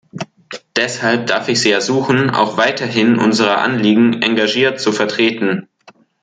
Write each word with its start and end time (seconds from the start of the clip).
Deshalb 0.75 1.27
darf 1.27 1.47
ich 1.47 1.61
Sie 1.61 1.69
ersuchen, 1.69 2.31
auch 2.31 2.57
weiterhin 2.57 3.19
unsere 3.19 3.59
Anliegen 3.59 4.19
engagiert 4.23 4.79
zu 4.81 4.91
vertreten. 4.91 5.69